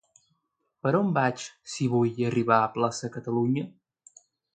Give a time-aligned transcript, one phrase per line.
[0.85, 1.43] Per on vaig
[1.73, 3.67] si vull arribar a Plaça Catalunya?